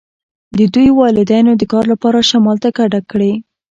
د 0.57 0.59
دوی 0.73 0.89
والدینو 0.99 1.51
د 1.57 1.63
کار 1.71 1.85
لپاره 1.93 2.27
شمال 2.29 2.57
ته 2.63 2.69
کډه 2.77 2.99
کړې 3.11 3.31